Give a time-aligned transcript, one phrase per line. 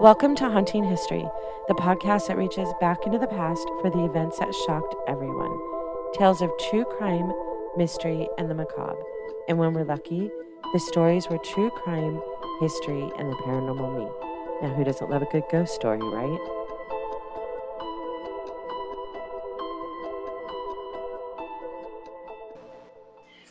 [0.00, 1.28] Welcome to Haunting History,
[1.68, 5.54] the podcast that reaches back into the past for the events that shocked everyone.
[6.14, 7.30] Tales of true crime,
[7.76, 8.96] mystery, and the macabre.
[9.46, 10.30] And when we're lucky,
[10.72, 12.18] the stories were true crime,
[12.60, 14.10] history, and the paranormal me.
[14.62, 16.40] Now, who doesn't love a good ghost story, right?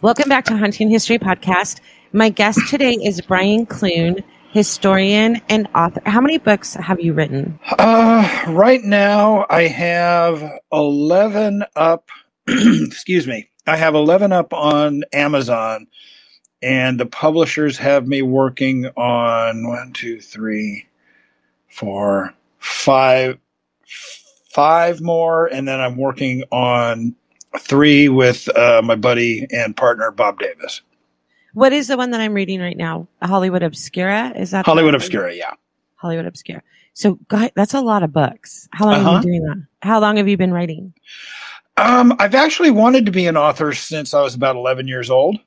[0.02, 1.80] Welcome back to Haunting History Podcast.
[2.12, 6.02] My guest today is Brian Clune, historian and author.
[6.06, 7.60] How many books have you written?
[7.78, 12.10] Uh, right now, I have 11 up.
[12.48, 13.50] excuse me.
[13.68, 15.88] I have 11 up on Amazon,
[16.62, 20.88] and the publishers have me working on one, two, three,
[21.68, 23.38] four, five,
[24.52, 27.16] five more, and then I'm working on
[27.60, 30.82] three with uh, my buddy and partner Bob Davis.
[31.60, 33.10] What is the one that I'm reading right now?
[33.22, 34.32] Hollywood Obscura?
[34.34, 35.56] Is that Hollywood Obscura, yeah.
[35.98, 36.64] Hollywood Obscura.
[36.94, 38.70] So, guy, that's a lot of books.
[38.72, 39.16] How long have Uh-huh.
[39.18, 39.68] you been doing that?
[39.86, 40.94] How long have you been writing?
[41.76, 45.38] Um, I've actually wanted to be an author since I was about 11 years old,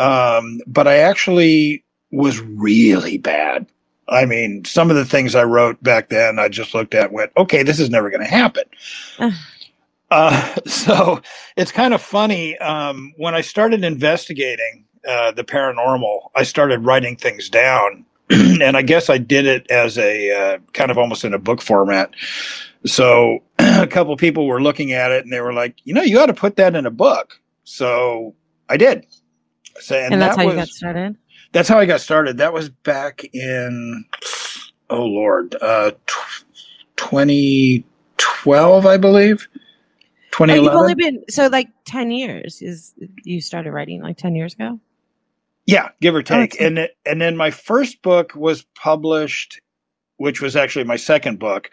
[0.00, 3.64] um, but I actually was really bad.
[4.08, 7.12] I mean, some of the things I wrote back then, I just looked at and
[7.14, 8.64] went, okay, this is never going to happen.
[10.10, 11.22] Uh, so
[11.56, 12.58] it's kind of funny.
[12.58, 18.04] Um, when I started investigating uh, the paranormal, I started writing things down.
[18.30, 21.60] and I guess I did it as a uh, kind of almost in a book
[21.60, 22.10] format.
[22.86, 26.20] So a couple people were looking at it and they were like, you know, you
[26.20, 27.40] ought to put that in a book.
[27.64, 28.34] So
[28.68, 29.04] I did.
[29.80, 31.16] So, And, and, that's that how was, you got started?
[31.52, 32.38] that's how I got started.
[32.38, 34.04] That was back in,
[34.90, 36.44] oh Lord, uh, tw-
[36.96, 39.48] 2012, I believe.
[40.38, 44.54] Oh, you've only been, so like 10 years is, you started writing like 10 years
[44.54, 44.78] ago?
[45.70, 46.54] Yeah, give or take.
[46.54, 46.66] okay.
[46.66, 49.60] and it, and then my first book was published,
[50.16, 51.70] which was actually my second book.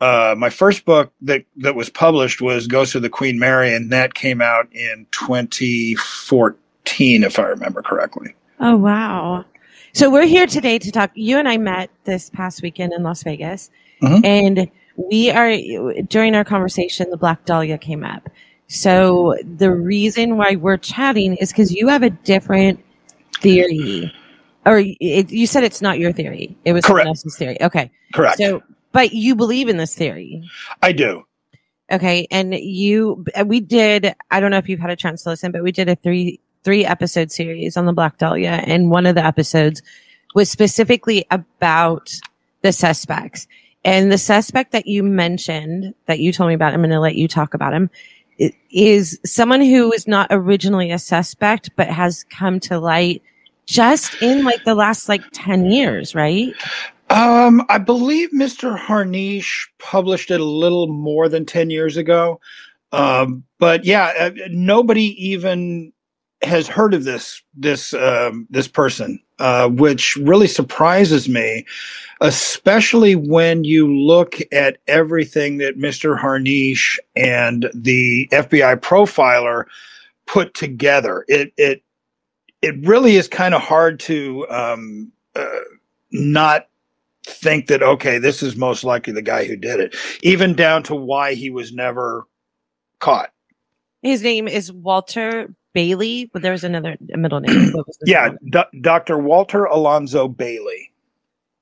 [0.00, 3.90] Uh, my first book that that was published was Ghost of the Queen Mary, and
[3.92, 8.34] that came out in 2014, if I remember correctly.
[8.60, 9.44] Oh, wow.
[9.92, 11.10] So we're here today to talk.
[11.14, 13.70] You and I met this past weekend in Las Vegas,
[14.02, 14.24] Mhm.
[14.24, 15.56] and we are
[16.08, 17.10] during our conversation.
[17.10, 18.28] The Black Dahlia came up.
[18.68, 22.80] So the reason why we're chatting is because you have a different
[23.40, 24.12] theory,
[24.66, 26.56] or it, you said it's not your theory.
[26.64, 27.60] It was someone else's theory.
[27.60, 27.90] Okay.
[28.12, 28.38] Correct.
[28.38, 28.62] So,
[28.92, 30.42] but you believe in this theory.
[30.82, 31.24] I do.
[31.90, 35.30] Okay, and you uh, we did I don't know if you've had a chance to
[35.30, 39.06] listen, but we did a three three episode series on the Black Dahlia and one
[39.06, 39.80] of the episodes
[40.34, 42.12] was specifically about
[42.62, 43.46] the suspects.
[43.84, 47.14] And the suspect that you mentioned that you told me about, I'm going to let
[47.14, 47.90] you talk about him,
[48.70, 53.22] is someone who is not originally a suspect but has come to light
[53.66, 56.54] just in like the last like 10 years, right?
[57.10, 58.78] Um, I believe Mr.
[58.78, 62.40] Harnisch published it a little more than 10 years ago.
[62.92, 65.92] Um, but yeah, uh, nobody even
[66.42, 71.64] has heard of this this um, this person, uh, which really surprises me,
[72.20, 76.18] especially when you look at everything that Mr.
[76.18, 79.64] Harnisch and the FBI profiler
[80.26, 81.24] put together.
[81.28, 81.82] It it
[82.62, 85.46] it really is kind of hard to um, uh,
[86.12, 86.68] not
[87.24, 90.94] think that okay this is most likely the guy who did it even down to
[90.94, 92.26] why he was never
[93.00, 93.34] caught
[94.00, 97.72] His name is Walter Bailey, but there was another middle name.
[98.04, 98.30] Yeah?
[98.50, 100.92] D- dr walter alonzo bailey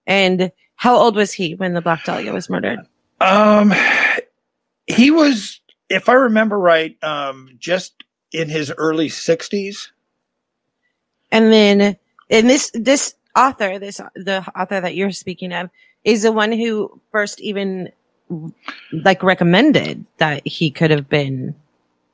[0.07, 2.81] And how old was he when the Black Dahlia was murdered?
[3.21, 3.73] um
[4.87, 5.61] he was
[5.91, 7.95] if i remember right um just
[8.33, 9.89] in his early 60s
[11.33, 11.97] And then,
[12.31, 15.71] and this this author, this the author that you're speaking of,
[16.05, 17.91] is the one who first even
[18.93, 21.55] like recommended that he could have been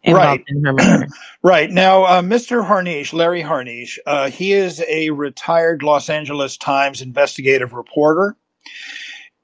[0.06, 0.44] Right.
[1.44, 2.64] Right now, uh, Mr.
[2.64, 8.36] Harnisch, Larry Harnisch, uh, he is a retired Los Angeles Times investigative reporter,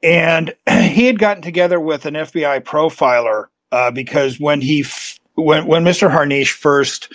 [0.01, 5.67] and he had gotten together with an FBI profiler uh, because when he f- when
[5.67, 6.09] when Mr.
[6.09, 7.13] Harnisch first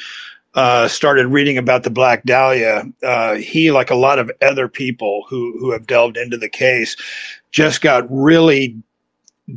[0.56, 5.24] uh, started reading about the Black Dahlia, uh, he, like a lot of other people
[5.30, 6.98] who who have delved into the case,
[7.52, 8.76] just got really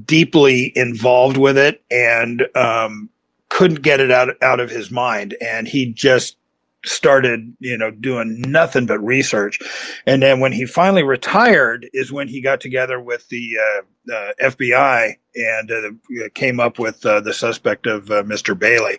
[0.04, 3.08] deeply involved with it and um,
[3.56, 6.36] couldn't get it out out of his mind, and he just
[6.84, 9.58] started, you know, doing nothing but research.
[10.04, 14.32] And then when he finally retired, is when he got together with the uh, uh,
[14.42, 18.56] FBI and uh, came up with uh, the suspect of uh, Mr.
[18.56, 18.98] Bailey.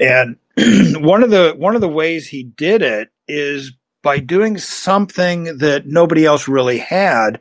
[0.00, 0.36] And
[1.04, 3.72] one of the one of the ways he did it is
[4.02, 7.40] by doing something that nobody else really had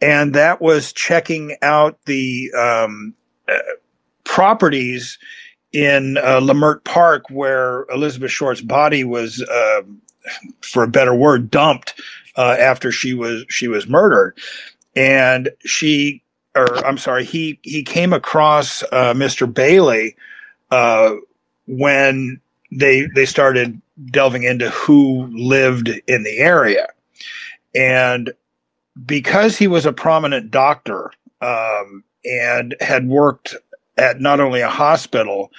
[0.00, 3.14] and that was checking out the um,
[3.46, 3.58] uh,
[4.24, 5.18] properties
[5.72, 9.82] in uh, Leimert Park where Elizabeth Short's body was, uh,
[10.60, 12.00] for a better word, dumped
[12.36, 14.38] uh, after she was she was murdered,
[14.96, 16.22] and she
[16.54, 19.52] or I'm sorry, he he came across uh, Mr.
[19.52, 20.16] Bailey
[20.70, 21.14] uh,
[21.66, 22.40] when
[22.72, 23.80] they they started
[24.10, 26.88] delving into who lived in the area,
[27.74, 28.32] and
[29.06, 33.54] because he was a prominent doctor um, and had worked
[33.98, 35.52] at not only a hospital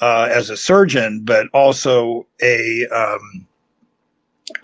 [0.00, 3.46] uh, as a surgeon, but also a, um,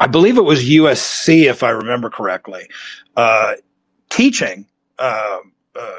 [0.00, 2.69] I believe it was USC, if I remember correctly,
[3.17, 3.55] uh,
[4.11, 4.67] teaching.
[4.99, 5.38] Uh,
[5.78, 5.96] uh,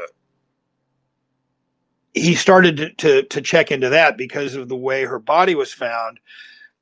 [2.14, 5.74] he started to, to, to check into that because of the way her body was
[5.74, 6.20] found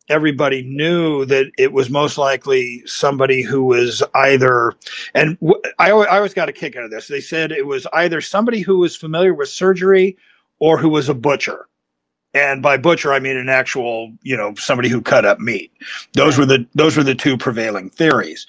[0.10, 4.74] everybody knew that it was most likely somebody who was either,
[5.14, 7.08] and w- I, I always got a kick out of this.
[7.08, 10.18] They said it was either somebody who was familiar with surgery
[10.60, 11.68] or who was a butcher.
[12.34, 15.72] And by butcher, I mean an actual, you know, somebody who cut up meat.
[16.14, 18.46] Those were the those were the two prevailing theories.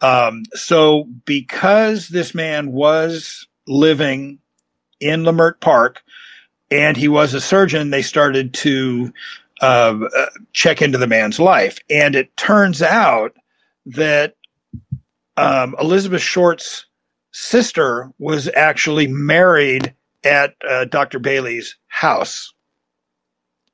[0.00, 4.38] Um, so, because this man was living
[5.00, 6.02] in Leimert Park
[6.70, 9.12] and he was a surgeon, they started to
[9.60, 9.98] uh,
[10.52, 11.78] check into the man's life.
[11.90, 13.36] And it turns out
[13.86, 14.36] that
[15.36, 16.86] um, Elizabeth Short's
[17.32, 19.94] sister was actually married
[20.28, 21.18] at uh, Dr.
[21.18, 22.52] Bailey's house.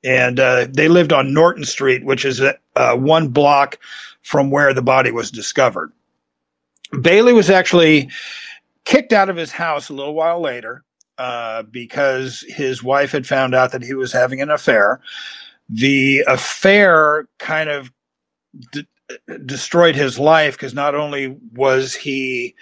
[0.02, 3.78] And uh, they lived on Norton Street, which is uh, one block
[4.22, 5.92] from where the body was discovered.
[7.00, 8.10] Bailey was actually
[8.84, 10.84] kicked out of his house a little while later
[11.16, 15.00] uh, because his wife had found out that he was having an affair
[15.68, 17.90] the affair kind of
[19.44, 22.54] destroyed his life because not only was he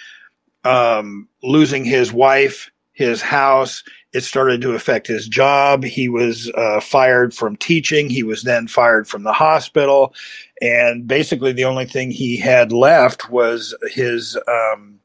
[0.65, 5.85] um, losing his wife, his house, it started to affect his job.
[5.85, 8.11] He was uh, fired from teaching.
[8.11, 10.15] He was then fired from the hospital.
[10.61, 15.01] And basically, the only thing he had left was his um,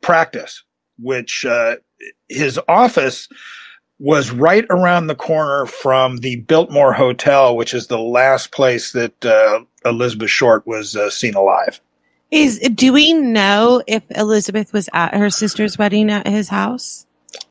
[0.00, 0.62] practice,
[0.98, 1.76] which uh,
[2.28, 3.28] his office
[3.98, 9.24] was right around the corner from the Biltmore Hotel, which is the last place that
[9.24, 11.80] uh, Elizabeth Short was uh, seen alive.
[12.30, 17.06] Is do we know if Elizabeth was at her sister's wedding at his house?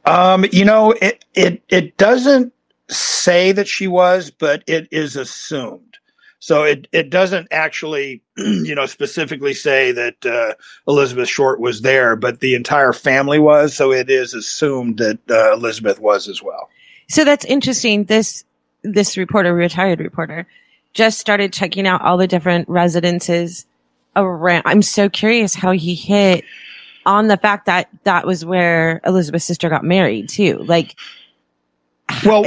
[0.06, 2.54] Um, you know, it it it doesn't
[2.90, 5.98] say that she was, but it is assumed.
[6.40, 10.54] So it, it doesn't actually, you know, specifically say that uh,
[10.88, 13.74] Elizabeth Short was there, but the entire family was.
[13.74, 16.70] So it is assumed that uh, Elizabeth was as well.
[17.10, 18.06] So that's interesting.
[18.06, 18.44] This
[18.84, 20.48] this reporter, retired reporter,
[20.94, 23.66] just started checking out all the different residences
[24.26, 24.64] around.
[24.66, 26.44] I'm so curious how he hit
[27.06, 30.58] on the fact that that was where Elizabeth's sister got married too.
[30.60, 30.98] Like,
[32.26, 32.46] well,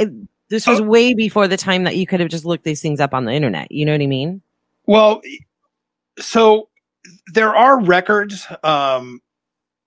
[0.49, 0.83] this was oh.
[0.83, 3.31] way before the time that you could have just looked these things up on the
[3.31, 3.71] internet.
[3.71, 4.41] You know what I mean?
[4.85, 5.21] Well,
[6.19, 6.69] so
[7.33, 9.21] there are records, um,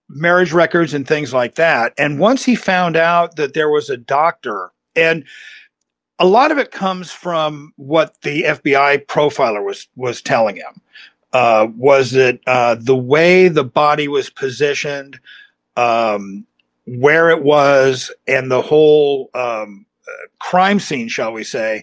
[0.08, 1.92] marriage records, and things like that.
[1.98, 5.24] And once he found out that there was a doctor, and
[6.18, 10.80] a lot of it comes from what the FBI profiler was was telling him.
[11.34, 15.18] Uh, was that uh, the way the body was positioned,
[15.76, 16.46] um,
[16.86, 19.84] where it was, and the whole um,
[20.38, 21.82] crime scene, shall we say,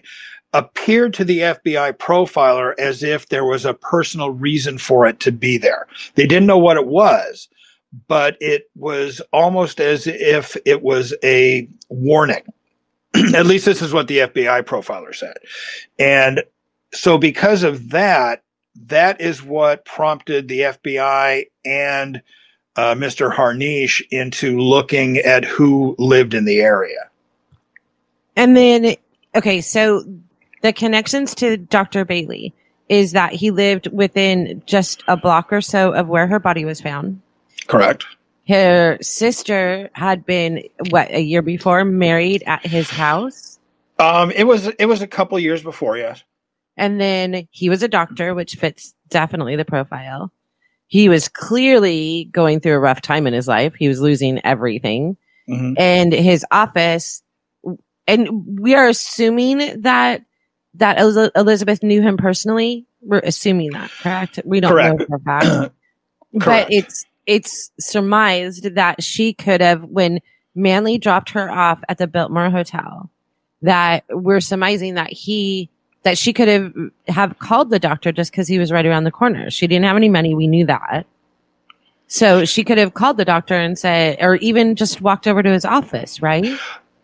[0.52, 5.32] appeared to the FBI profiler as if there was a personal reason for it to
[5.32, 5.86] be there.
[6.14, 7.48] They didn't know what it was,
[8.08, 12.42] but it was almost as if it was a warning.
[13.34, 15.36] At least this is what the FBI profiler said.
[15.98, 16.42] And
[16.92, 18.42] so, because of that,
[18.86, 22.22] that is what prompted the FBI and
[22.76, 23.32] uh, Mr.
[23.32, 27.10] Harnisch into looking at who lived in the area.
[28.36, 28.96] And then,
[29.34, 30.04] okay, so
[30.62, 32.04] the connections to Dr.
[32.04, 32.54] Bailey
[32.88, 36.80] is that he lived within just a block or so of where her body was
[36.80, 37.20] found.
[37.66, 38.06] Correct.
[38.48, 43.58] Her sister had been what a year before married at his house.
[43.98, 46.24] Um, it was it was a couple years before, yes.
[46.76, 50.32] And then he was a doctor, which fits definitely the profile.
[50.86, 53.74] He was clearly going through a rough time in his life.
[53.74, 55.16] He was losing everything.
[55.48, 55.74] Mm-hmm.
[55.76, 57.22] And his office
[58.06, 60.24] and we are assuming that
[60.74, 62.86] that Elizabeth knew him personally.
[63.02, 64.40] We're assuming that, correct?
[64.44, 65.00] We don't correct.
[65.00, 65.74] know for fact,
[66.32, 70.20] but it's it's surmised that she could have when
[70.54, 73.10] Manley dropped her off at the Biltmore Hotel.
[73.62, 75.70] That we're surmising that he
[76.02, 76.72] that she could have
[77.08, 79.50] have called the doctor just because he was right around the corner.
[79.50, 80.34] She didn't have any money.
[80.34, 81.06] We knew that.
[82.08, 85.50] So she could have called the doctor and said, or even just walked over to
[85.50, 86.44] his office, right?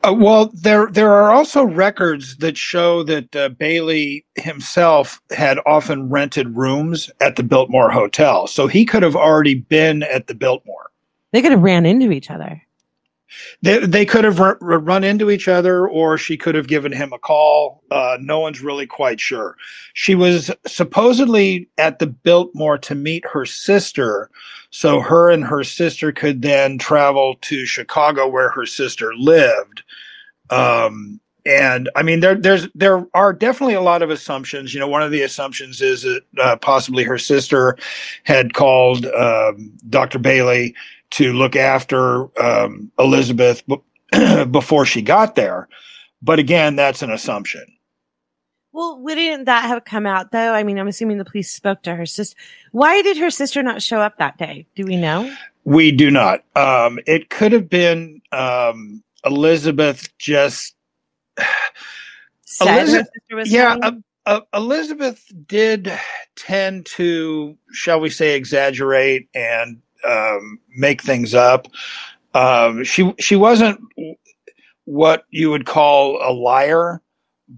[0.04, 6.08] Uh, well, there there are also records that show that uh, Bailey himself had often
[6.08, 10.90] rented rooms at the Biltmore Hotel, so he could have already been at the Biltmore.
[11.32, 12.62] They could have ran into each other.
[13.62, 17.12] They, they could have r- run into each other, or she could have given him
[17.12, 17.82] a call.
[17.90, 19.56] Uh, no one's really quite sure.
[19.94, 24.30] She was supposedly at the Biltmore to meet her sister,
[24.70, 29.82] so her and her sister could then travel to Chicago, where her sister lived.
[30.50, 34.74] Um, and I mean, there there's there are definitely a lot of assumptions.
[34.74, 37.78] You know, one of the assumptions is that uh, possibly her sister
[38.24, 40.18] had called um, Dr.
[40.18, 40.74] Bailey
[41.10, 43.82] to look after um, Elizabeth b-
[44.50, 45.68] before she got there.
[46.22, 47.64] But again, that's an assumption.
[48.72, 50.52] Well, wouldn't that have come out though?
[50.52, 52.36] I mean, I'm assuming the police spoke to her sister.
[52.72, 54.66] Why did her sister not show up that day?
[54.76, 55.34] Do we know?
[55.64, 56.44] We do not.
[56.54, 60.74] Um, it could have been um, Elizabeth just.
[62.60, 63.06] Elizabeth,
[63.46, 63.92] yeah, uh,
[64.26, 65.92] uh, Elizabeth did
[66.36, 71.68] tend to, shall we say, exaggerate and um, make things up.
[72.34, 73.80] Um, she she wasn't
[74.84, 77.02] what you would call a liar,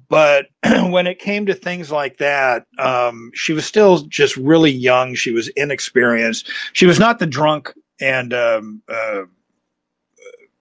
[0.09, 5.14] but when it came to things like that, um, she was still just really young.
[5.14, 6.50] She was inexperienced.
[6.73, 9.23] She was not the drunk, and um, uh,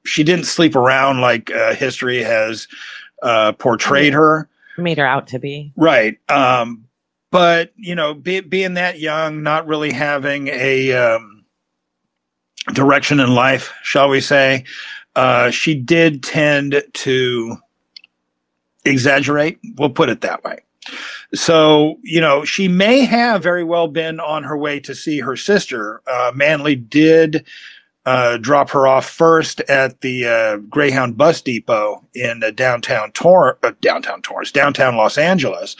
[0.05, 2.67] she didn't sleep around like uh, history has
[3.21, 4.49] uh, portrayed her.
[4.77, 6.17] Made her out to be right.
[6.29, 6.85] Um,
[7.31, 11.38] but you know, be, being that young, not really having a um,
[12.73, 14.65] direction in life, shall we say.
[15.15, 17.57] Uh, she did tend to
[18.85, 19.59] exaggerate.
[19.77, 20.59] We'll put it that way.
[21.33, 25.35] So, you know, she may have very well been on her way to see her
[25.35, 26.01] sister.
[26.07, 27.45] Uh, Manley did
[28.05, 33.73] uh, drop her off first at the uh, Greyhound bus depot in downtown Tor- uh,
[33.81, 35.75] downtown Torrance, downtown Los Angeles,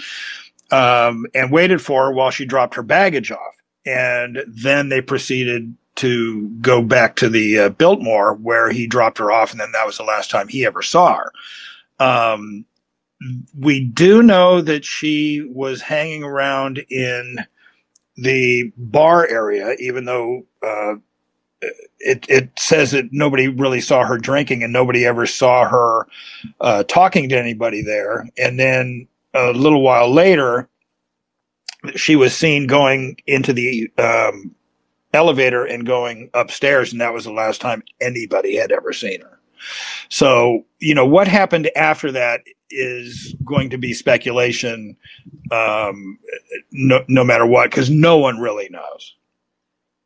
[0.72, 3.56] um, and waited for her while she dropped her baggage off.
[3.86, 9.32] And then they proceeded to go back to the uh, Biltmore where he dropped her
[9.32, 11.32] off, and then that was the last time he ever saw her.
[12.00, 12.66] Um,
[13.58, 17.46] we do know that she was hanging around in
[18.16, 20.96] the bar area, even though uh,
[22.00, 26.08] it, it says that nobody really saw her drinking and nobody ever saw her
[26.62, 28.28] uh, talking to anybody there.
[28.38, 30.70] And then a little while later,
[31.96, 34.56] she was seen going into the um,
[35.14, 39.40] elevator and going upstairs, and that was the last time anybody had ever seen her.
[40.10, 44.96] So, you know, what happened after that is going to be speculation,
[45.52, 46.20] um,
[46.72, 49.16] no, no matter what, because no one really knows.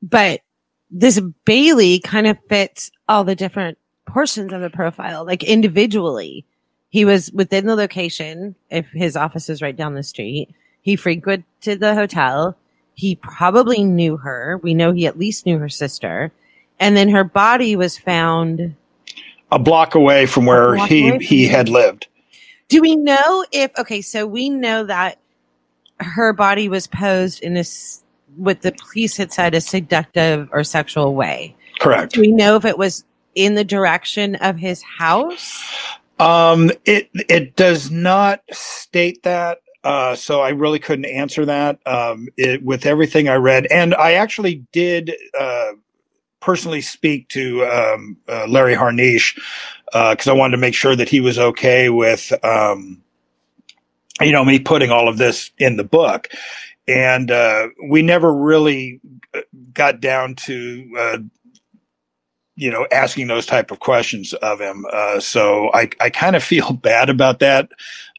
[0.01, 0.41] But
[0.89, 6.45] this Bailey kind of fits all the different portions of the profile, like individually.
[6.89, 10.49] He was within the location, if his office is right down the street.
[10.81, 12.57] He frequented the hotel.
[12.95, 14.59] He probably knew her.
[14.61, 16.31] We know he at least knew her sister.
[16.79, 18.75] And then her body was found
[19.51, 22.07] a block away from where he from he had lived.
[22.69, 25.19] Do we know if okay, so we know that
[25.99, 28.03] her body was posed in this
[28.35, 31.55] what the police had said a seductive or sexual way.
[31.79, 32.13] Correct.
[32.13, 33.03] Do we know if it was
[33.35, 35.61] in the direction of his house?
[36.19, 39.59] Um, it it does not state that.
[39.83, 43.65] Uh, so I really couldn't answer that um, it, with everything I read.
[43.67, 45.71] And I actually did uh,
[46.39, 49.35] personally speak to um, uh, Larry Harnisch
[49.85, 53.01] because uh, I wanted to make sure that he was okay with, um,
[54.21, 56.29] you know, me putting all of this in the book.
[56.87, 58.99] And uh, we never really
[59.33, 59.41] uh,
[59.73, 61.29] got down to
[62.55, 64.85] you know, asking those type of questions of him.
[64.91, 67.69] Uh, so I, I kind of feel bad about that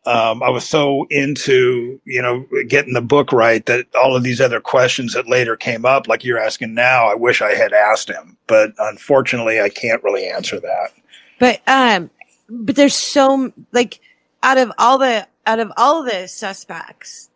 [0.07, 4.41] um, I was so into, you know, getting the book right that all of these
[4.41, 8.11] other questions that later came up, like you're asking now, I wish I had asked
[8.11, 10.91] him, but unfortunately, I can't really answer that.
[11.39, 12.11] But, um,
[12.51, 14.01] but there's so like
[14.43, 17.31] out of all the out of all the suspects,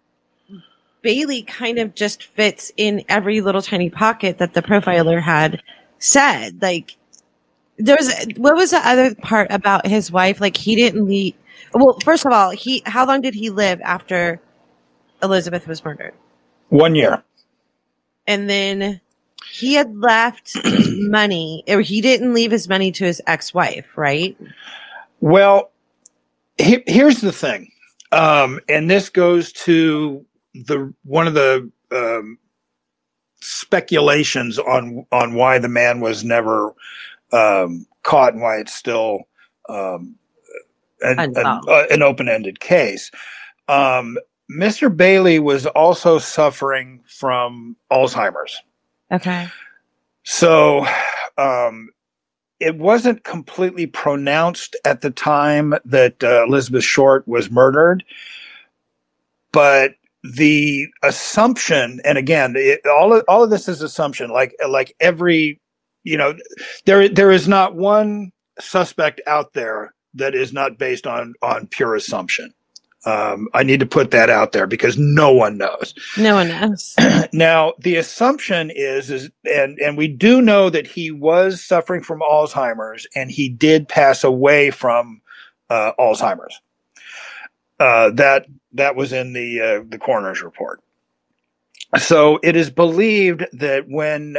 [1.00, 5.62] Bailey kind of just fits in every little tiny pocket that the profiler had
[5.98, 6.62] said.
[6.62, 6.96] Like
[7.76, 10.40] there was what was the other part about his wife?
[10.40, 11.34] Like he didn't leave
[11.74, 14.40] well, first of all, he how long did he live after
[15.22, 16.14] Elizabeth was murdered?
[16.68, 17.22] One year.
[18.26, 19.00] And then
[19.50, 24.36] he had left money, or he didn't leave his money to his ex-wife, right?
[25.20, 25.70] Well,
[26.58, 27.70] he, here's the thing,
[28.12, 30.24] um, and this goes to
[30.54, 32.38] the one of the um,
[33.40, 36.74] speculations on on why the man was never
[37.32, 39.28] um, caught and why it's still
[39.68, 40.16] um,
[41.02, 43.10] an, an, uh, an open-ended case.
[43.68, 44.18] Um,
[44.50, 44.94] Mr.
[44.94, 48.62] Bailey was also suffering from Alzheimer's.
[49.12, 49.48] Okay.
[50.24, 50.86] So
[51.36, 51.90] um,
[52.60, 58.04] it wasn't completely pronounced at the time that uh, Elizabeth Short was murdered,
[59.52, 64.30] but the assumption, and again, it, all of, all of this is assumption.
[64.30, 65.60] Like like every,
[66.04, 66.34] you know,
[66.86, 71.94] there there is not one suspect out there that is not based on on pure
[71.94, 72.52] assumption.
[73.06, 75.94] Um, I need to put that out there because no one knows.
[76.18, 76.94] No one knows.
[77.32, 82.20] now, the assumption is, is and and we do know that he was suffering from
[82.20, 85.22] Alzheimer's, and he did pass away from
[85.70, 86.60] uh, Alzheimer's.
[87.80, 90.82] Uh, that that was in the uh, the coroner's report.
[91.98, 94.36] So it is believed that when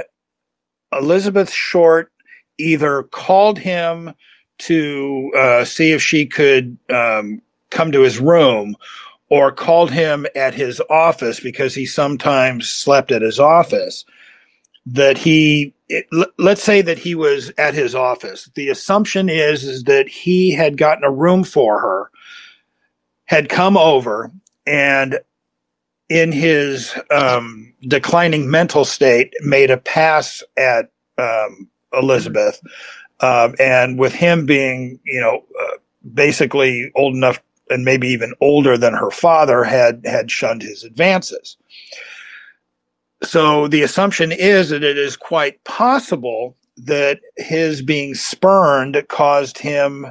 [0.91, 2.11] Elizabeth Short
[2.57, 4.13] either called him
[4.59, 7.41] to uh, see if she could um,
[7.71, 8.75] come to his room
[9.29, 14.05] or called him at his office because he sometimes slept at his office
[14.85, 19.83] that he it, let's say that he was at his office the assumption is is
[19.83, 22.09] that he had gotten a room for her
[23.29, 24.31] had come over
[24.65, 25.19] and
[26.09, 32.59] in his um, declining mental state made a pass at um, elizabeth
[33.21, 35.77] um, and with him being you know uh,
[36.13, 41.57] basically old enough and maybe even older than her father had had shunned his advances.
[43.21, 50.07] So the assumption is that it is quite possible that his being spurned caused him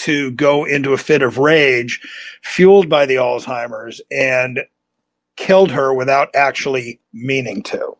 [0.00, 2.00] to go into a fit of rage
[2.42, 4.60] fueled by the Alzheimer's and
[5.36, 7.96] killed her without actually meaning to.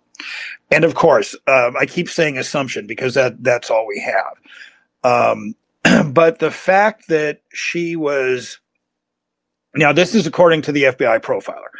[0.71, 5.35] And of course, um, I keep saying assumption because that that's all we have.
[5.37, 5.55] Um,
[6.13, 8.59] but the fact that she was
[9.75, 11.71] now this is according to the FBI profiler.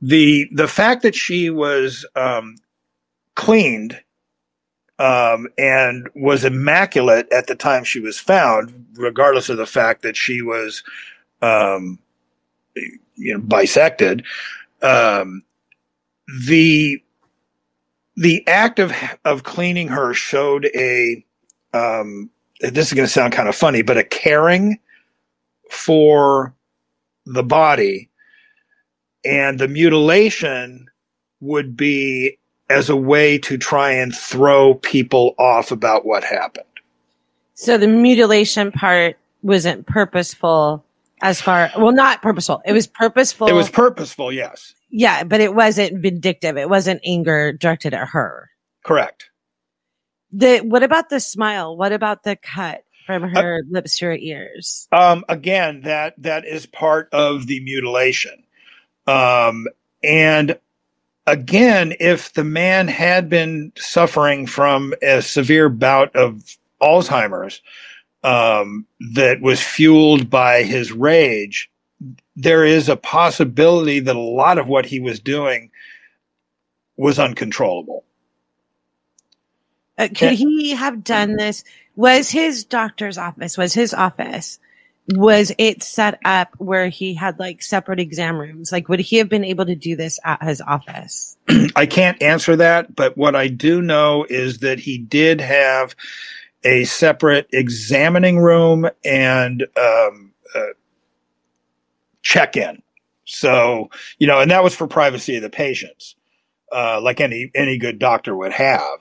[0.00, 2.56] The the fact that she was um,
[3.36, 4.00] cleaned
[4.98, 10.16] um, and was immaculate at the time she was found, regardless of the fact that
[10.16, 10.82] she was
[11.40, 11.98] um,
[13.16, 14.24] you know bisected.
[14.82, 15.42] Um,
[16.46, 17.02] the
[18.16, 18.92] the act of
[19.24, 21.24] of cleaning her showed a
[21.74, 24.78] um, this is going to sound kind of funny, but a caring
[25.70, 26.54] for
[27.26, 28.08] the body.
[29.24, 30.88] And the mutilation
[31.40, 32.38] would be
[32.72, 36.66] as a way to try and throw people off about what happened.
[37.54, 40.84] So the mutilation part wasn't purposeful
[41.20, 45.54] as far well not purposeful it was purposeful it was purposeful yes yeah but it
[45.54, 48.50] wasn't vindictive it wasn't anger directed at her
[48.84, 49.30] correct
[50.32, 51.76] the what about the smile?
[51.76, 54.88] What about the cut from uh, her uh, lips to her ears?
[54.90, 58.42] Um, again, that that is part of the mutilation.
[59.06, 59.66] Um,
[60.02, 60.58] and
[61.26, 66.42] again, if the man had been suffering from a severe bout of
[66.80, 67.62] Alzheimer's
[68.22, 71.70] um, that was fueled by his rage,
[72.36, 75.70] there is a possibility that a lot of what he was doing
[76.96, 78.04] was uncontrollable.
[79.98, 81.64] Uh, could he have done this?
[81.94, 84.58] Was his doctor's office, was his office,
[85.08, 88.70] was it set up where he had like separate exam rooms?
[88.70, 91.36] Like, would he have been able to do this at his office?
[91.76, 95.96] I can't answer that, but what I do know is that he did have
[96.64, 100.66] a separate examining room and um, uh,
[102.22, 102.80] check in.
[103.24, 106.14] So, you know, and that was for privacy of the patients,
[106.70, 108.98] uh, like any any good doctor would have.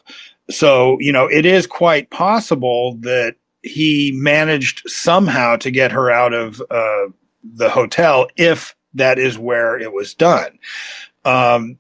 [0.50, 6.34] So, you know, it is quite possible that he managed somehow to get her out
[6.34, 7.08] of uh,
[7.44, 10.58] the hotel if that is where it was done.
[11.26, 11.78] Um,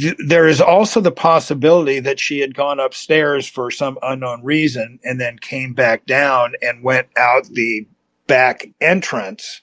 [0.00, 4.98] th- there is also the possibility that she had gone upstairs for some unknown reason
[5.04, 7.86] and then came back down and went out the
[8.26, 9.60] back entrance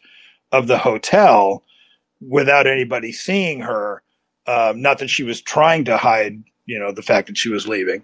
[0.52, 1.64] of the hotel
[2.22, 4.02] without anybody seeing her.
[4.48, 7.68] Um, not that she was trying to hide you know the fact that she was
[7.68, 8.04] leaving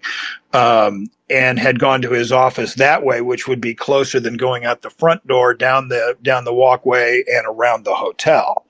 [0.52, 4.64] um, and had gone to his office that way which would be closer than going
[4.64, 8.66] out the front door down the down the walkway and around the hotel.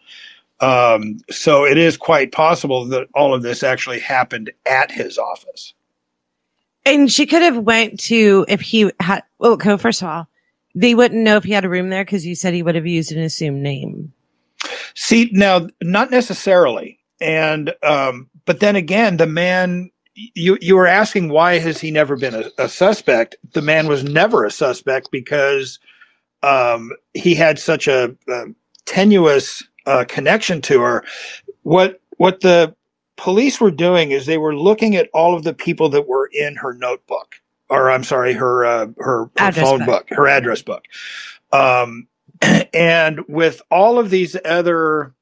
[0.61, 5.74] Um, so it is quite possible that all of this actually happened at his office.
[6.87, 10.28] And she could have went to if he had well okay first of all
[10.74, 12.87] they wouldn't know if he had a room there because you said he would have
[12.87, 14.12] used an assumed name.
[14.94, 16.98] See now not necessarily.
[17.20, 22.16] And um, but then again, the man you you were asking why has he never
[22.16, 23.37] been a, a suspect?
[23.52, 25.78] The man was never a suspect because
[26.42, 28.44] um, he had such a, a
[28.85, 31.05] tenuous uh, connection to her.
[31.62, 32.74] What what the
[33.16, 36.57] police were doing is they were looking at all of the people that were in
[36.57, 37.37] her notebook,
[37.68, 40.09] or I'm sorry, her uh, her, her phone book.
[40.09, 40.85] book, her address book,
[41.52, 42.09] um,
[42.74, 45.14] and with all of these other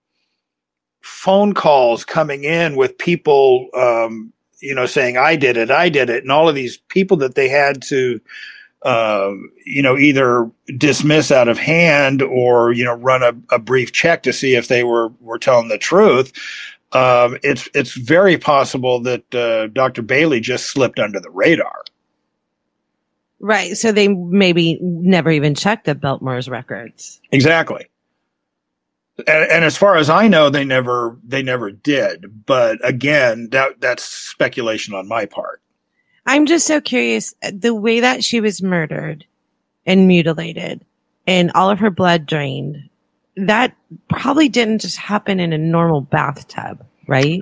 [1.00, 6.10] phone calls coming in with people, um, you know, saying I did it, I did
[6.10, 8.20] it, and all of these people that they had to
[8.82, 9.32] uh,
[9.66, 14.22] you know, either dismiss out of hand or you know run a, a brief check
[14.22, 16.32] to see if they were were telling the truth.
[16.92, 20.02] Um, it's it's very possible that uh, Dr.
[20.02, 21.82] Bailey just slipped under the radar.
[23.38, 23.76] Right.
[23.76, 27.20] So they maybe never even checked the Biltmore's records.
[27.32, 27.89] Exactly.
[29.26, 32.44] And, and, as far as I know, they never they never did.
[32.46, 35.60] But again, that that's speculation on my part.
[36.26, 39.24] I'm just so curious the way that she was murdered
[39.86, 40.84] and mutilated
[41.26, 42.88] and all of her blood drained.
[43.36, 43.74] That
[44.08, 47.40] probably didn't just happen in a normal bathtub, right?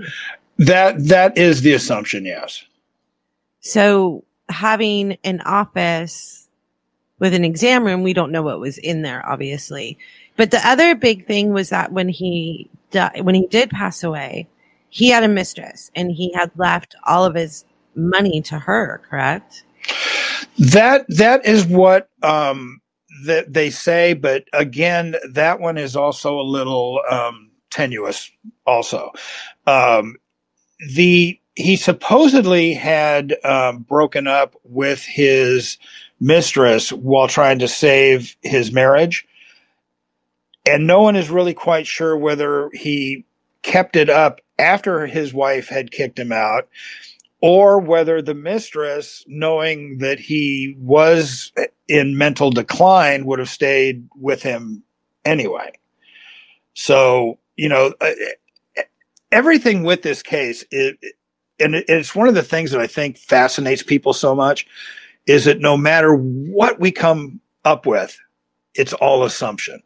[0.59, 2.65] That that is the assumption, yes.
[3.61, 6.49] So having an office
[7.19, 9.99] with an exam room, we don't know what was in there, obviously.
[10.39, 14.49] But the other big thing was that when he di- when he did pass away,
[14.89, 19.65] he had a mistress and he had left all of his money to her, correct?
[20.59, 22.81] That that is what um,
[23.27, 28.31] that they say, but again, that one is also a little um, tenuous.
[28.67, 29.13] Also,
[29.67, 30.17] um,
[30.95, 35.79] the he supposedly had um, broken up with his
[36.21, 39.27] mistress while trying to save his marriage,
[40.69, 43.25] and no one is really quite sure whether he
[43.63, 46.69] kept it up after his wife had kicked him out
[47.41, 51.53] or whether the mistress, knowing that he was
[51.87, 54.83] in mental decline, would have stayed with him
[55.25, 55.73] anyway.
[56.75, 58.11] So, you know, uh,
[59.31, 60.99] everything with this case, it,
[61.61, 64.67] and it's one of the things that I think fascinates people so much,
[65.27, 68.19] is that no matter what we come up with,
[68.75, 69.83] it's all assumption.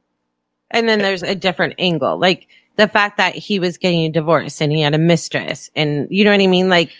[0.72, 4.60] And then there's a different angle, like the fact that he was getting a divorce
[4.60, 6.90] and he had a mistress, and you know what I mean, like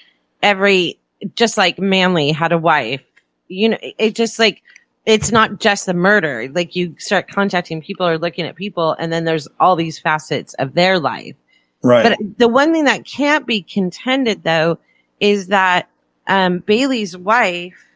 [0.42, 1.00] every,
[1.34, 3.02] just like Manley had a wife,
[3.48, 4.62] you know, it just like,
[5.06, 6.48] it's not just the murder.
[6.52, 10.54] Like you start contacting people or looking at people and then there's all these facets
[10.54, 11.34] of their life.
[11.82, 12.16] Right.
[12.18, 14.78] But the one thing that can't be contended though
[15.18, 15.88] is that,
[16.28, 17.86] um, Bailey's wife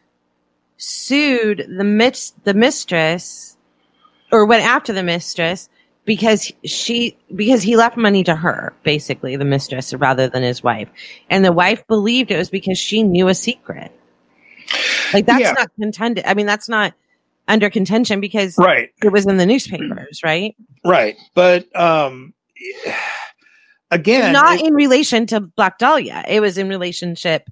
[0.78, 3.55] sued the mit- the mistress
[4.32, 5.68] or went after the mistress
[6.04, 10.88] because she because he left money to her basically the mistress rather than his wife.
[11.28, 13.92] And the wife believed it was because she knew a secret.
[15.12, 15.52] Like that's yeah.
[15.52, 16.92] not contended i mean that's not
[17.48, 18.90] under contention because right.
[19.02, 20.56] it was in the newspapers right?
[20.84, 21.16] Right.
[21.34, 22.34] But um
[23.90, 26.24] again not it, in relation to black dahlia.
[26.26, 27.48] It was in relationship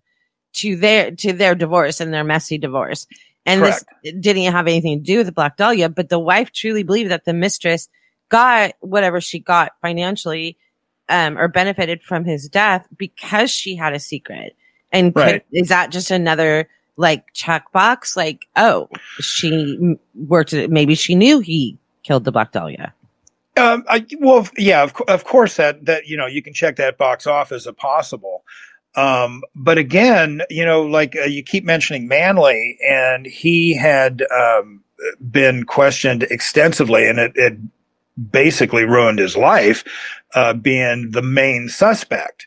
[0.54, 3.06] to their to their divorce and their messy divorce
[3.46, 3.84] and correct.
[4.02, 7.10] this didn't have anything to do with the black dahlia but the wife truly believed
[7.10, 7.88] that the mistress
[8.28, 10.56] got whatever she got financially
[11.08, 14.56] um, or benefited from his death because she had a secret.
[14.92, 15.32] And right.
[15.32, 18.16] could, is that just another like checkbox?
[18.16, 18.88] Like, oh,
[19.20, 20.70] she worked it.
[20.70, 22.94] Maybe she knew he killed the Black Dahlia.
[23.56, 26.98] Um, I, well, yeah, of, of course that, that, you know, you can check that
[26.98, 28.44] box off as a possible.
[28.96, 34.82] Um, but again, you know, like uh, you keep mentioning Manley and he had, um,
[35.30, 37.58] been questioned extensively and it, it
[38.30, 39.84] basically ruined his life,
[40.34, 42.46] uh, being the main suspect.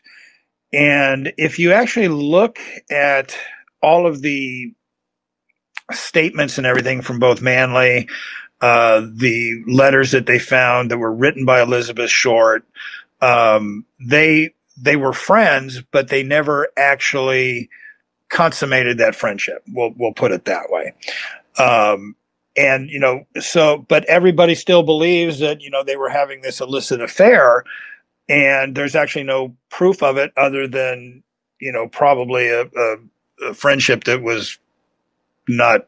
[0.72, 2.58] And if you actually look
[2.90, 3.36] at
[3.82, 4.72] all of the
[5.92, 8.08] statements and everything from both Manley,
[8.60, 12.64] uh, the letters that they found that were written by Elizabeth Short,
[13.20, 17.68] um, they they were friends, but they never actually
[18.28, 19.62] consummated that friendship.
[19.72, 20.92] We'll we'll put it that way.
[21.58, 22.14] Um,
[22.58, 26.60] and you know so but everybody still believes that you know they were having this
[26.60, 27.64] illicit affair
[28.28, 31.22] and there's actually no proof of it other than
[31.60, 32.96] you know probably a, a,
[33.48, 34.58] a friendship that was
[35.48, 35.86] not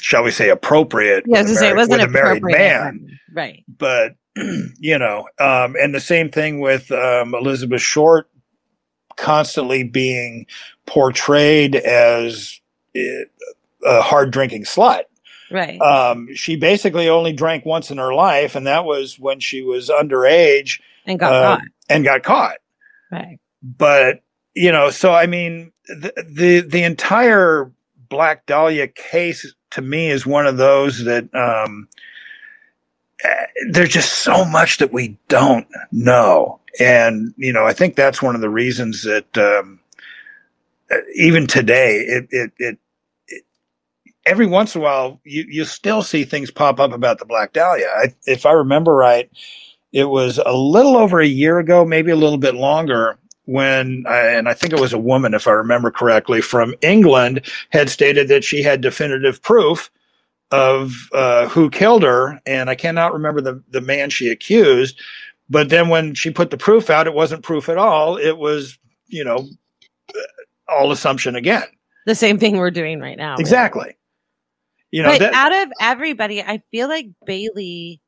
[0.00, 4.14] shall we say appropriate yeah, with, a, married, with a married man right but
[4.78, 8.28] you know um, and the same thing with um, elizabeth short
[9.16, 10.46] constantly being
[10.86, 12.60] portrayed as
[12.96, 13.24] eh,
[13.84, 15.02] a hard drinking slut
[15.50, 15.80] Right.
[15.80, 19.88] Um, she basically only drank once in her life, and that was when she was
[19.88, 21.64] underage and got uh, caught.
[21.88, 22.56] And got caught.
[23.12, 23.38] Right.
[23.62, 24.20] but
[24.54, 27.70] you know, so I mean, the the, the entire
[28.08, 31.88] Black Dahlia case to me is one of those that um,
[33.70, 38.34] there's just so much that we don't know, and you know, I think that's one
[38.34, 39.80] of the reasons that um,
[41.14, 42.78] even today, it, it, it
[44.26, 47.52] every once in a while you you still see things pop up about the Black
[47.52, 47.88] Dahlia.
[47.88, 49.30] I, if I remember right,
[49.92, 54.18] it was a little over a year ago, maybe a little bit longer, when I,
[54.28, 58.28] and I think it was a woman, if I remember correctly, from England, had stated
[58.28, 59.90] that she had definitive proof
[60.54, 65.00] of uh, who killed her, and I cannot remember the the man she accused.
[65.50, 68.16] But then when she put the proof out, it wasn't proof at all.
[68.16, 69.46] It was, you know,
[70.68, 71.64] all assumption again.
[72.06, 73.36] The same thing we're doing right now.
[73.38, 73.96] Exactly.
[74.90, 78.00] You know, but that, out of everybody, I feel like Bailey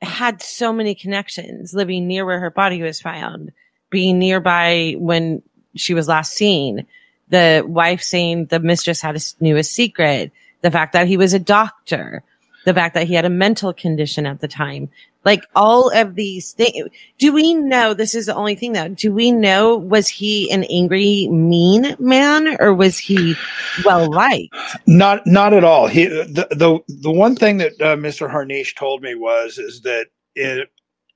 [0.00, 3.52] had so many connections living near where her body was found,
[3.90, 5.42] being nearby when
[5.74, 6.86] she was last seen,
[7.28, 11.34] the wife saying the mistress had a, knew a secret, the fact that he was
[11.34, 12.22] a doctor,
[12.64, 14.88] the fact that he had a mental condition at the time.
[15.24, 16.88] Like all of these things.
[17.18, 18.88] Do we know this is the only thing though?
[18.88, 23.36] Do we know was he an angry, mean man or was he
[23.84, 24.54] well liked?
[24.86, 25.86] Not, not at all.
[25.86, 28.28] He, the, the, the one thing that uh, Mr.
[28.32, 30.64] Harnisch told me was, is that in,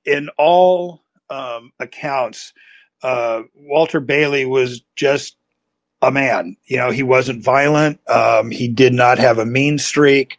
[0.05, 2.53] in all um, accounts,
[3.03, 5.36] uh, Walter Bailey was just
[6.01, 6.55] a man.
[6.65, 7.99] You know, he wasn't violent.
[8.09, 10.37] Um, he did not have a mean streak.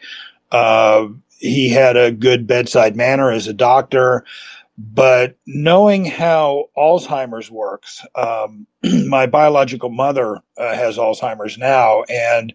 [0.52, 4.24] Uh, he had a good bedside manner as a doctor.
[4.78, 8.66] But knowing how Alzheimer's works, um,
[9.06, 12.54] my biological mother uh, has Alzheimer's now, and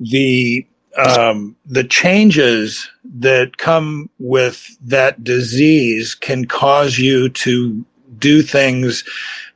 [0.00, 7.84] the um, the changes that come with that disease can cause you to
[8.18, 9.04] do things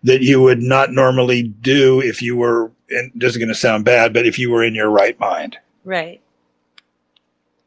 [0.05, 2.71] that you would not normally do if you were.
[2.93, 5.57] And this is going to sound bad, but if you were in your right mind.
[5.85, 6.21] Right.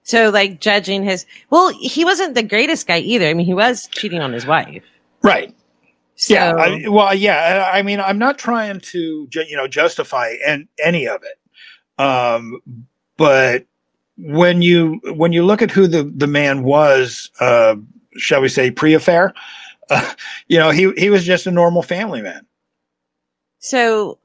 [0.04, 3.28] So like judging his, well, he wasn't the greatest guy either.
[3.28, 4.84] I mean, he was cheating on his wife.
[5.24, 5.54] Right.
[6.16, 6.54] So, yeah.
[6.54, 7.70] I, well, yeah.
[7.74, 12.02] I mean, I'm not trying to, you know, justify en- any of it.
[12.02, 12.62] Um,
[13.18, 13.66] but
[14.18, 17.76] when you, when you look at who the, the man was, uh,
[18.16, 19.34] shall we say pre-affair,
[19.90, 20.14] uh,
[20.48, 22.46] you know, he, he was just a normal family man.
[23.58, 24.20] So,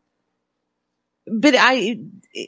[1.31, 1.99] but I,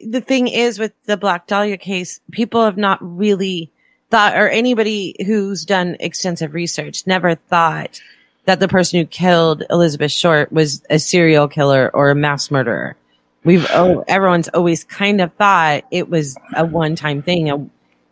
[0.06, 3.70] the thing is with the Black Dahlia case, people have not really
[4.10, 8.00] thought, or anybody who's done extensive research never thought
[8.44, 12.96] that the person who killed Elizabeth Short was a serial killer or a mass murderer.
[13.44, 17.64] We've, oh, everyone's always kind of thought it was a one time thing, a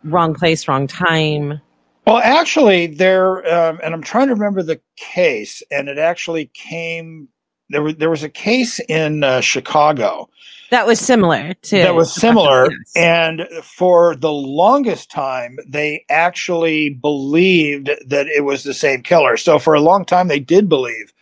[0.03, 1.61] wrong place, wrong time.
[2.07, 7.29] Well, actually, there, um, and I'm trying to remember the case, and it actually came.
[7.71, 10.29] There was there was a case in uh, Chicago
[10.71, 12.93] that was similar to that was similar yes.
[12.95, 19.37] and for the longest time they actually believed that it was the same killer.
[19.37, 21.13] So for a long time they did believe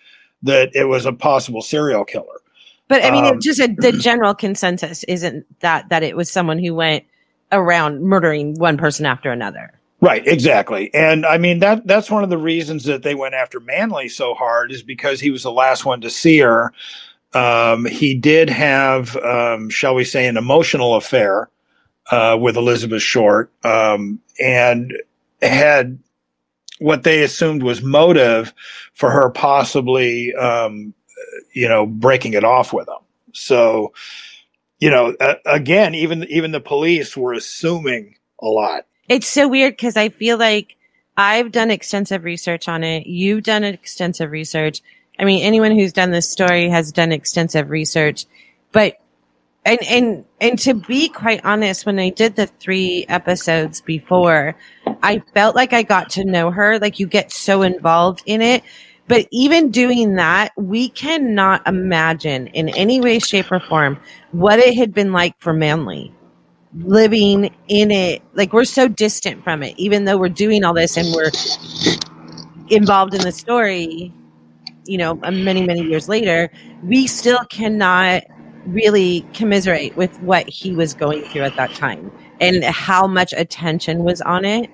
[0.44, 2.26] that it was a possible serial killer.
[2.88, 6.60] But i mean um, just a, the general consensus isn't that that it was someone
[6.60, 7.04] who went
[7.52, 10.94] around murdering one person after another Right, exactly.
[10.94, 14.34] And I mean that that's one of the reasons that they went after Manley so
[14.34, 16.72] hard is because he was the last one to see her.
[17.34, 21.50] Um, he did have, um, shall we say, an emotional affair
[22.12, 24.94] uh, with Elizabeth Short, um, and
[25.42, 26.00] had
[26.80, 28.54] what they assumed was motive
[28.94, 30.94] for her possibly, um,
[31.54, 33.04] you know, breaking it off with him.
[33.34, 33.94] So,
[34.80, 38.86] you know, uh, again, even even the police were assuming a lot.
[39.10, 40.78] It's so weird because I feel like
[41.18, 43.08] I've done extensive research on it.
[43.08, 44.82] You've done extensive research
[45.20, 48.26] I mean, anyone who's done this story has done extensive research,
[48.72, 49.00] but
[49.66, 54.56] and and and to be quite honest, when I did the three episodes before,
[55.04, 56.80] I felt like I got to know her.
[56.80, 58.64] Like you get so involved in it.
[59.10, 64.00] But even doing that, we cannot imagine in any way, shape, or form
[64.32, 66.14] what it had been like for Manley
[66.76, 68.22] living in it.
[68.34, 71.32] Like we're so distant from it, even though we're doing all this and we're
[72.70, 74.14] involved in the story
[74.86, 76.50] you know, many, many years later,
[76.84, 78.24] we still cannot
[78.66, 84.04] really commiserate with what he was going through at that time and how much attention
[84.04, 84.70] was on it.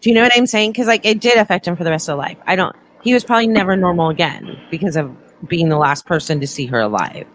[0.00, 0.72] Do you know what I'm saying?
[0.72, 2.38] Because like it did affect him for the rest of life.
[2.46, 2.76] I don't.
[3.02, 5.14] He was probably never normal again because of
[5.48, 7.26] being the last person to see her alive.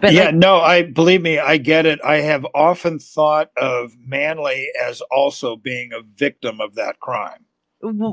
[0.00, 2.00] But yeah, like, no, I believe me, I get it.
[2.04, 7.44] I have often thought of Manley as also being a victim of that crime.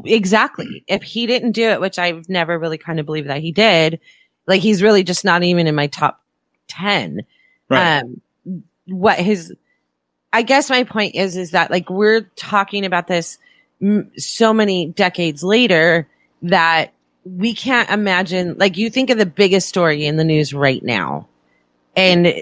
[0.06, 0.84] Exactly.
[0.88, 4.00] If he didn't do it, which I've never really kind of believed that he did,
[4.48, 6.24] Like he's really just not even in my top
[6.70, 7.22] 10.
[7.70, 8.00] Right.
[8.00, 8.22] Um,
[8.88, 9.54] what his,
[10.34, 13.38] I guess my point is, is that like we're talking about this
[13.80, 16.08] m- so many decades later
[16.42, 20.82] that we can't imagine, like you think of the biggest story in the news right
[20.82, 21.29] now
[21.96, 22.34] and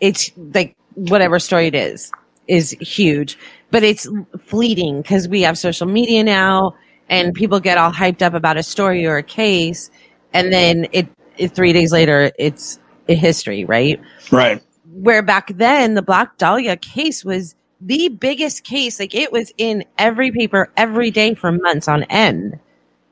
[0.00, 2.10] it's like whatever story it is,
[2.48, 3.38] is huge,
[3.70, 6.74] but it's fleeting because we have social media now
[7.08, 9.90] and people get all hyped up about a story or a case.
[10.32, 14.00] And then it, it three days later, it's a history, right?
[14.30, 14.62] Right.
[14.84, 19.00] where back then the Black Dahlia case was the biggest case.
[19.00, 22.58] Like it was in every paper every day for months on end.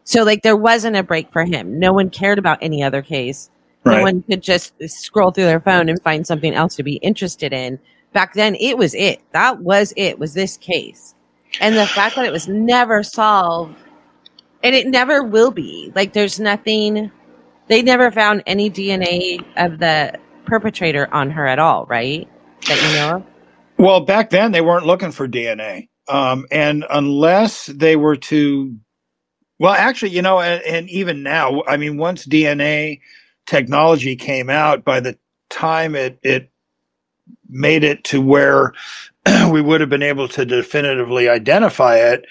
[0.05, 1.79] So like there wasn't a break for him.
[1.79, 3.51] No one cared about any other case.
[3.87, 4.03] No Right.
[4.03, 7.79] one could just scroll through their phone and find something else to be interested in.
[8.13, 9.21] Back then it was it.
[9.33, 11.15] That was it, was this case.
[11.61, 13.77] And the fact that it was never solved
[14.63, 15.93] and it never will be.
[15.95, 17.11] Like there's nothing
[17.69, 22.29] they never found any DNA of the perpetrator on her at all, right?
[22.67, 23.25] That you know of?
[23.79, 25.89] Well, back then they weren't looking for DNA.
[26.09, 28.75] Um, and unless they were to,
[29.59, 33.01] well, actually, you know, and, and even now, I mean, once DNA
[33.49, 35.19] technology came out, by the
[35.51, 36.51] time it, it
[37.49, 38.73] made it to where
[39.51, 42.27] we would have been able to definitively identify it,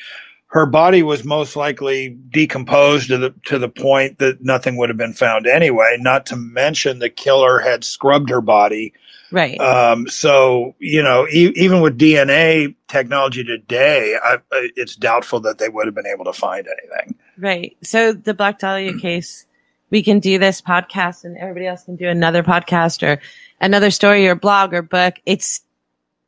[0.48, 4.98] her body was most likely decomposed to the to the point that nothing would have
[4.98, 5.98] been found anyway.
[6.00, 8.94] Not to mention the killer had scrubbed her body
[9.32, 9.60] Right.
[9.60, 15.70] um, so you know, e- even with DNA technology today, I, it's doubtful that they
[15.70, 17.16] would have been able to find anything.
[17.38, 17.76] right.
[17.84, 19.46] So the Black Dahlia case,
[19.90, 23.22] we can do this podcast and everybody else can do another podcast or
[23.62, 25.16] another story or blog or book.
[25.26, 25.62] It's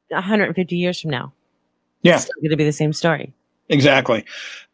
[0.09, 1.33] 150 years from now.
[2.01, 2.15] Yeah.
[2.15, 3.33] It's still going to be the same story.
[3.69, 4.25] Exactly.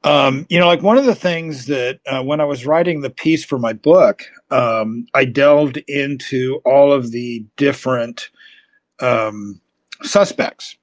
[0.03, 3.09] Um, you know, like one of the things that uh, when I was writing the
[3.09, 8.29] piece for my book, um, I delved into all of the different
[9.01, 9.59] um,
[10.03, 10.77] suspects,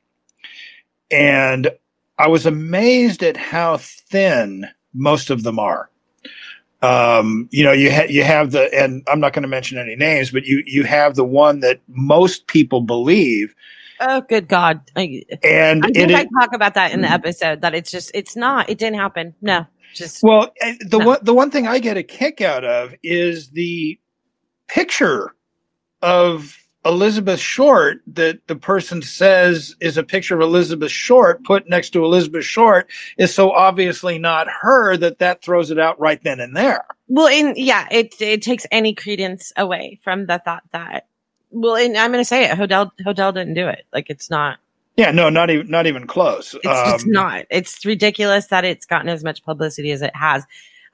[1.11, 1.71] and
[2.19, 5.89] I was amazed at how thin most of them are.
[6.83, 9.95] Um, you know, you ha- you have the, and I'm not going to mention any
[9.97, 13.55] names, but you you have the one that most people believe,
[14.01, 14.81] Oh, good God.
[14.97, 17.89] I, and I it think is- I talk about that in the episode that it's
[17.91, 19.33] just, it's not, it didn't happen.
[19.43, 19.65] No,
[19.95, 21.07] just, Well, eh, the No.
[21.07, 23.97] one the one thing I get a kick out of is the
[24.67, 25.35] picture
[26.01, 31.91] of Elizabeth Short that the person says is a picture of Elizabeth Short put next
[31.91, 36.41] to Elizabeth Short is so obviously not her that that throws it out right then
[36.41, 36.85] and there.
[37.09, 41.07] well, in, yeah, it, it takes any credence away from the thought that,
[41.51, 43.85] well, and I'm going to say it, Hodel, Hodel didn't do it.
[43.93, 44.59] Like it's not,
[44.97, 46.55] Yeah, no, not even not even close.
[46.55, 47.45] It's just Um, not.
[47.51, 50.45] It's ridiculous that it's gotten as much publicity as it has.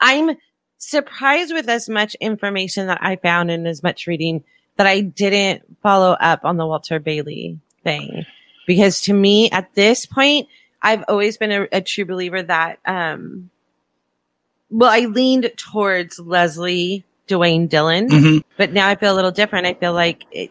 [0.01, 0.37] I'm
[0.77, 4.45] surprised with as much information that I found and as much reading
[4.79, 8.25] that I didn't follow up on the Walter Bailey thing.
[8.67, 10.49] Because to me, at this point,
[10.81, 13.51] I've always been a, a true believer that, um,
[14.71, 18.45] well, I leaned towards Leslie Dwayne Dillon, mhm.
[18.57, 19.67] but now I feel a little different.
[19.67, 20.51] I feel like it,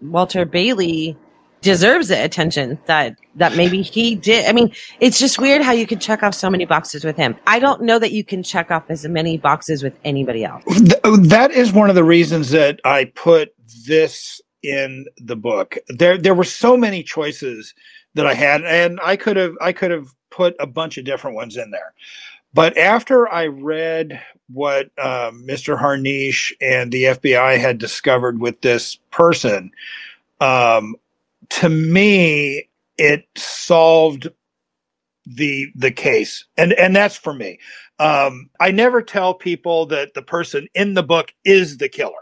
[0.00, 1.16] Walter Bailey
[1.64, 4.44] deserves the attention that that maybe he did.
[4.46, 7.34] I mean, it's just weird how you can check off so many boxes with him.
[7.46, 10.62] I don't know that you can check off as many boxes with anybody else.
[11.02, 13.54] That is one of the reasons that I put
[13.86, 15.76] this in the book.
[15.88, 17.74] There there were so many choices
[18.14, 21.34] that I had and I could have I could have put a bunch of different
[21.34, 21.94] ones in there.
[22.52, 24.20] But after I read
[24.52, 25.80] what um, Mr.
[25.80, 29.72] Harnisch and the FBI had discovered with this person,
[30.40, 30.94] um,
[31.60, 34.28] to me, it solved
[35.26, 37.58] the the case, and and that's for me.
[37.98, 42.12] Um, I never tell people that the person in the book is the killer.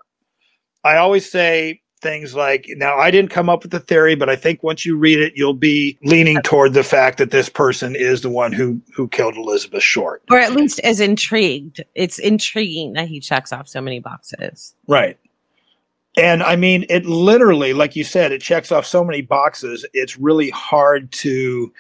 [0.84, 4.36] I always say things like, "Now, I didn't come up with the theory, but I
[4.36, 8.20] think once you read it, you'll be leaning toward the fact that this person is
[8.20, 11.82] the one who who killed Elizabeth Short." Or at least as intrigued.
[11.94, 14.74] It's intriguing that he checks off so many boxes.
[14.86, 15.18] Right.
[16.16, 19.86] And I mean, it literally, like you said, it checks off so many boxes.
[19.94, 21.72] It's really hard to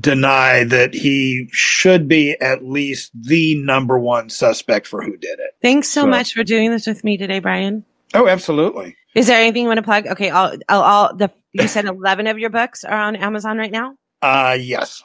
[0.00, 5.52] deny that he should be at least the number one suspect for who did it.
[5.62, 6.10] Thanks so Sure.
[6.10, 7.84] much for doing this with me today, Brian.
[8.14, 8.96] Oh, absolutely.
[9.14, 10.06] Is there anything you want to plug?
[10.08, 13.70] Okay, I'll, I'll, I'll the you said eleven of your books are on Amazon right
[13.72, 13.94] now.
[14.20, 15.02] Uh, yes.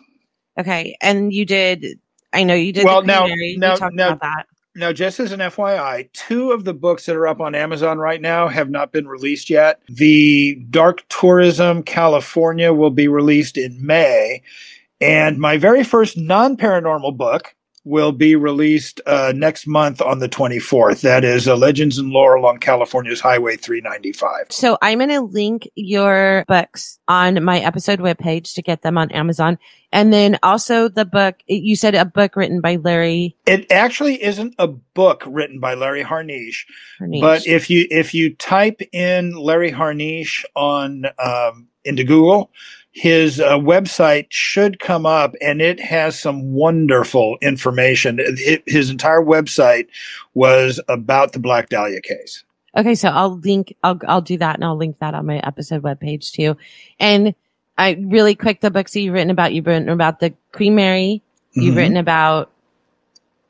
[0.59, 1.99] Okay, and you did.
[2.33, 2.85] I know you did.
[2.85, 4.47] Well, now- now- now- about that.
[4.75, 8.19] Now, just as an FYI, two of the books that are up on Amazon right
[8.19, 9.81] now have not been released yet.
[9.87, 14.41] The Dark Tourism California will be released in May.
[14.99, 17.53] And my very first non paranormal book,
[17.85, 21.01] will be released uh, next month on the 24th.
[21.01, 24.47] That is uh, Legends and Lore along California's Highway 395.
[24.51, 29.11] So I'm going to link your books on my episode webpage to get them on
[29.11, 29.57] Amazon.
[29.91, 33.35] And then also the book, you said a book written by Larry.
[33.45, 36.65] It actually isn't a book written by Larry Harnisch,
[36.99, 37.21] Harnisch.
[37.21, 42.49] but if you if you type in Larry Harnisch on um, into Google,
[42.93, 48.17] his uh, website should come up and it has some wonderful information.
[48.19, 49.87] It, his entire website
[50.35, 52.43] was about the Black Dahlia case.
[52.77, 53.75] Okay, so I'll link.
[53.83, 56.57] I'll I'll do that, and I'll link that on my episode webpage too.
[56.99, 57.35] And
[57.77, 59.53] I really quick the books that you've written about.
[59.53, 61.21] You've written about the Queen Mary.
[61.51, 61.77] You've Mhm.
[61.77, 62.51] written about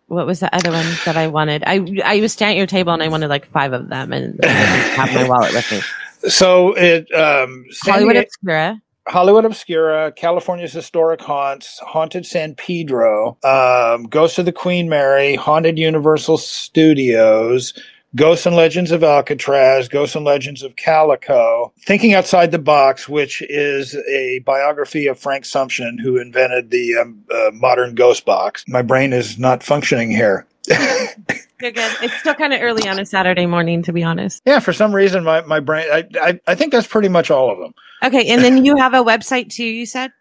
[0.07, 1.63] what was the other one that I wanted?
[1.65, 4.39] I I was standing at your table and I wanted like five of them, and
[4.43, 5.81] I have my wallet with me.
[6.29, 8.81] So it um, Hollywood Obscura.
[9.07, 15.77] Hollywood Obscura, California's Historic Haunts, Haunted San Pedro, um, Ghost of the Queen Mary, Haunted
[15.77, 17.73] Universal Studios,
[18.15, 23.41] Ghosts and Legends of Alcatraz, Ghosts and Legends of Calico, Thinking Outside the Box, which
[23.49, 28.63] is a biography of Frank Sumption, who invented the um, uh, modern ghost box.
[28.67, 30.45] My brain is not functioning here.
[31.63, 31.95] Good, good.
[32.01, 34.41] It's still kind of early on a Saturday morning, to be honest.
[34.45, 37.49] yeah, for some reason, my, my brain, I, I, I think that's pretty much all
[37.53, 37.73] of them.
[38.03, 39.63] Okay, and then you have a website too.
[39.63, 40.11] You said.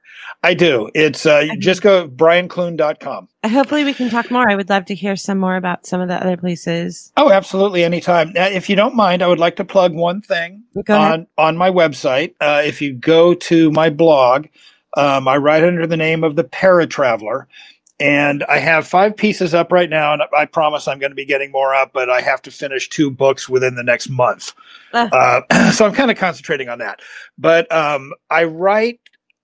[0.45, 0.89] I do.
[0.95, 3.29] It's uh, you just go brianclune.com.
[3.45, 4.49] Hopefully, we can talk more.
[4.49, 7.11] I would love to hear some more about some of the other places.
[7.17, 8.33] Oh, absolutely, anytime.
[8.35, 11.71] Now, if you don't mind, I would like to plug one thing on on my
[11.71, 12.37] website.
[12.41, 14.47] Uh, if you go to my blog,
[14.97, 17.47] um, I write under the name of the Paratraveler,
[18.03, 20.13] and I have five pieces up right now.
[20.13, 22.89] And I promise I'm going to be getting more up, but I have to finish
[22.89, 24.53] two books within the next month.
[24.93, 25.45] Ah.
[25.51, 27.01] Uh, so I'm kind of concentrating on that.
[27.39, 28.99] But um, I write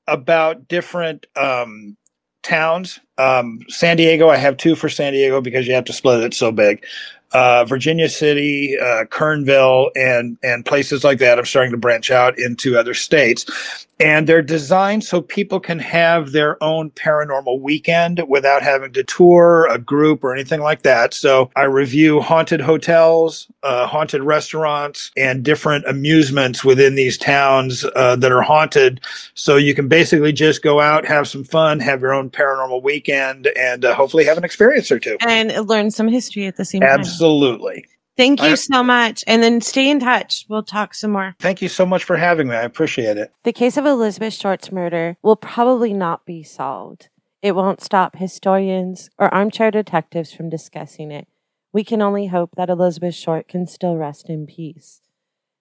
[0.09, 1.97] about different um,
[2.43, 2.99] towns.
[3.17, 6.35] Um, San Diego, I have two for San Diego because you have to split it.
[6.35, 6.85] So big.
[7.33, 11.39] Uh, Virginia City, uh, Kernville, and and places like that.
[11.39, 16.33] I'm starting to branch out into other states, and they're designed so people can have
[16.33, 21.13] their own paranormal weekend without having to tour a group or anything like that.
[21.15, 28.15] So I review haunted hotels, uh, haunted restaurants, and different amusements within these towns uh,
[28.17, 29.01] that are haunted.
[29.35, 33.49] So you can basically just go out, have some fun, have your own paranormal weekend,
[33.57, 35.17] and uh, hopefully have an experience or two.
[35.27, 37.05] and learn some history at the same time.
[37.19, 37.85] Absolutely.
[38.17, 39.23] Thank you so much.
[39.29, 40.45] And then stay in touch.
[40.49, 41.37] We'll talk some more.
[41.39, 42.57] Thank you so much for having me.
[42.57, 43.33] I appreciate it.
[43.45, 47.11] The case of Elizabeth Short's murder will probably not be solved.
[47.43, 51.29] It won't stop historians or armchair detectives from discussing it.
[51.73, 55.01] We can only hope that Elizabeth Short can still rest in peace.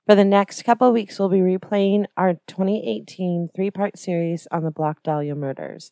[0.08, 4.64] For the next couple of weeks, we'll be replaying our 2018 three part series on
[4.64, 5.92] the Black Dahlia murders.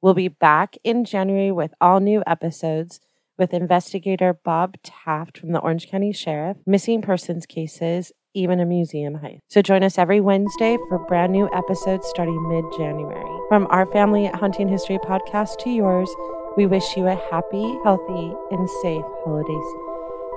[0.00, 3.00] We'll be back in January with all new episodes
[3.38, 9.14] with investigator Bob Taft from the Orange County Sheriff, missing persons cases, even a museum
[9.14, 9.38] heist.
[9.48, 13.24] So join us every Wednesday for brand new episodes starting mid January.
[13.48, 16.10] From our family at Haunting History Podcast to yours,
[16.56, 19.84] we wish you a happy, healthy, and safe holiday season.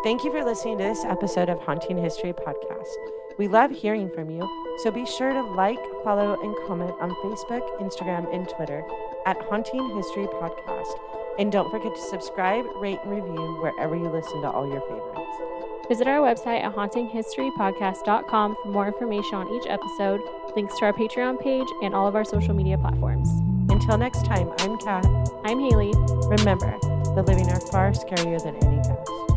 [0.04, 2.88] Thank you for listening to this episode of Haunting History Podcast.
[3.38, 4.48] We love hearing from you,
[4.84, 8.84] so be sure to like, follow, and comment on Facebook, Instagram, and Twitter
[9.26, 11.11] at Haunting History Podcast.
[11.40, 15.88] And don't forget to subscribe, rate, and review wherever you listen to all your favorites.
[15.88, 20.22] Visit our website at hauntinghistorypodcast.com for more information on each episode,
[20.56, 23.30] links to our Patreon page, and all of our social media platforms.
[23.72, 25.06] Until next time, I'm Kat.
[25.44, 25.92] I'm Haley.
[26.28, 26.78] Remember,
[27.16, 29.31] the living are far scarier than any ghost.